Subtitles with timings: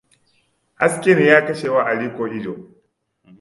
[0.79, 2.55] Hasken ya kashewa Aliko ido.